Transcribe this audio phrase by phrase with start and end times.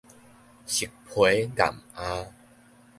[0.65, 1.75] 熟皮儑餡